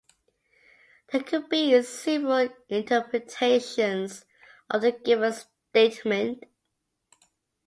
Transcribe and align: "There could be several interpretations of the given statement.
"There 1.11 1.21
could 1.21 1.47
be 1.47 1.79
several 1.83 2.49
interpretations 2.69 4.25
of 4.67 4.81
the 4.81 4.93
given 4.93 5.31
statement. 5.31 6.43